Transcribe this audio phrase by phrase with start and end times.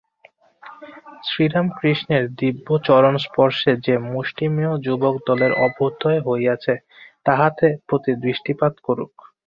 [1.23, 6.73] শ্রীরামকৃষ্ণের দিব্য চরণস্পর্শে যে মুষ্টিমেয় যুবকদলের অভ্যুদয় হইয়াছে,
[7.25, 8.97] তাহাদের প্রতি দৃষ্টিপাত কর।